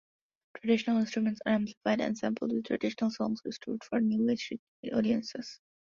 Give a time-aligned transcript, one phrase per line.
[0.57, 4.51] Traditional instruments are amplified, and sampled, with traditional songs rescored for new age
[4.91, 5.59] audiences.